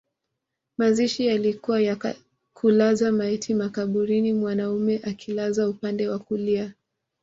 Mazishi 0.77 1.25
yalikuwa 1.27 1.81
ya 1.81 2.15
kulaza 2.53 3.11
maiti 3.11 3.53
makaburini 3.53 4.33
mwanaume 4.33 4.99
akilazwa 5.03 5.69
upande 5.69 6.07
wa 6.09 6.19
kulia 6.19 6.73